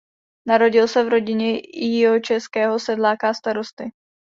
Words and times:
Narodil 0.47 0.87
se 0.87 1.03
v 1.03 1.07
rodině 1.07 1.61
jihočeského 1.73 2.79
sedláka 2.79 3.29
a 3.29 3.33
starosty. 3.33 3.91